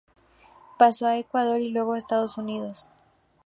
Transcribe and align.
Pasó 0.79 1.05
a 1.05 1.19
Ecuador 1.19 1.59
y 1.61 1.69
luego 1.69 1.91
a 1.91 1.93
los 1.97 2.03
Estados 2.03 2.37
Unidos. 2.39 2.87